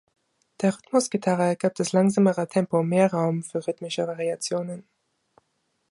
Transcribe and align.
Der 0.61 0.75
Rhythmusgitarre 0.75 1.55
gab 1.55 1.75
das 1.75 1.91
langsamere 1.91 2.47
Tempo 2.47 2.81
mehr 2.81 3.13
Raum 3.13 3.43
für 3.43 3.67
rhythmische 3.67 4.07
Variationen. 4.07 4.87